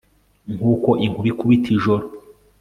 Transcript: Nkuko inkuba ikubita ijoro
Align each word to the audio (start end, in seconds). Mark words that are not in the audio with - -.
Nkuko 0.55 0.89
inkuba 1.05 1.27
ikubita 1.31 1.67
ijoro 1.75 2.03